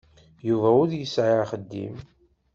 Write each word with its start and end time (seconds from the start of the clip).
Yuba 0.47 0.69
ur 0.81 0.89
yesɛi 0.93 1.35
axeddim. 1.43 1.95